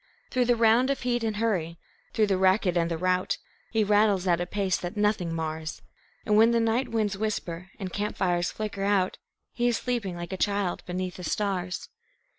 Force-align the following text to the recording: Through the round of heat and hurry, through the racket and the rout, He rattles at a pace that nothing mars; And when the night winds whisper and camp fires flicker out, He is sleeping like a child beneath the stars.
Through 0.31 0.45
the 0.45 0.55
round 0.55 0.89
of 0.89 1.01
heat 1.01 1.23
and 1.23 1.35
hurry, 1.35 1.77
through 2.11 2.25
the 2.25 2.37
racket 2.39 2.75
and 2.75 2.89
the 2.89 2.97
rout, 2.97 3.37
He 3.69 3.83
rattles 3.83 4.25
at 4.25 4.41
a 4.41 4.47
pace 4.47 4.75
that 4.77 4.97
nothing 4.97 5.31
mars; 5.31 5.83
And 6.25 6.35
when 6.35 6.49
the 6.49 6.59
night 6.59 6.87
winds 6.89 7.19
whisper 7.19 7.69
and 7.79 7.93
camp 7.93 8.17
fires 8.17 8.49
flicker 8.51 8.81
out, 8.81 9.19
He 9.53 9.67
is 9.67 9.77
sleeping 9.77 10.15
like 10.15 10.33
a 10.33 10.37
child 10.37 10.83
beneath 10.87 11.17
the 11.17 11.23
stars. 11.23 11.87